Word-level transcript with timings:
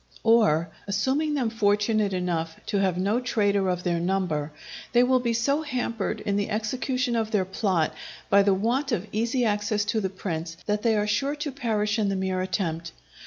Or, 0.23 0.71
assuming 0.87 1.35
them 1.35 1.51
fortunate 1.51 2.11
enough 2.11 2.55
to 2.65 2.77
have 2.77 2.97
no 2.97 3.19
traitor 3.19 3.69
of 3.69 3.83
their 3.83 3.99
number, 3.99 4.51
they 4.93 5.03
will 5.03 5.19
be 5.19 5.31
so 5.33 5.61
hampered 5.61 6.21
in 6.21 6.37
the 6.37 6.49
execution 6.49 7.15
of 7.15 7.29
their 7.29 7.45
plot 7.45 7.93
by 8.27 8.41
the 8.41 8.55
want 8.55 8.91
of 8.91 9.05
easy 9.11 9.45
access 9.45 9.85
to 9.85 10.01
the 10.01 10.09
prince, 10.09 10.57
that 10.65 10.81
they 10.81 10.95
are 10.97 11.05
sure 11.05 11.35
to 11.35 11.51
perish 11.51 11.99
in 11.99 12.09
the 12.09 12.15
mere 12.15 12.41
attempt. 12.41 12.93